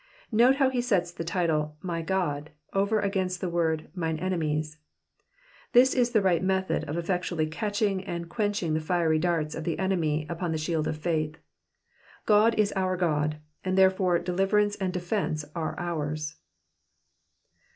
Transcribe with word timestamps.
Note 0.31 0.55
how 0.55 0.71
he 0.71 0.81
sets 0.81 1.11
the 1.11 1.23
title 1.23 1.77
Jfy 1.83 2.03
God,^^ 2.03 2.47
over 2.75 2.99
against 2.99 3.39
the 3.39 3.51
word 3.51 3.87
mine 3.93 4.17
enemies.''^ 4.17 4.79
This 5.73 5.93
is 5.93 6.09
the 6.09 6.23
right 6.23 6.41
method 6.43 6.83
of 6.85 6.97
effectually 6.97 7.45
catching 7.45 8.03
and 8.05 8.27
quenching 8.27 8.73
the 8.73 8.79
fiery 8.79 9.19
darts 9.19 9.53
of 9.53 9.63
the 9.63 9.77
enemy 9.77 10.25
upon 10.27 10.51
the 10.53 10.57
shield 10.57 10.87
of 10.87 10.97
faith. 10.97 11.37
Gk>d 12.27 12.57
is 12.57 12.71
our 12.75 12.97
God, 12.97 13.41
and 13.63 13.77
therefore 13.77 14.17
deliverance 14.17 14.75
and 14.75 14.91
defence 14.91 15.45
are 15.53 15.79
ours. 15.79 16.35